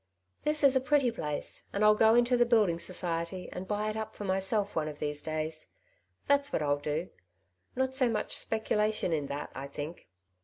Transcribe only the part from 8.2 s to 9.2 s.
speculation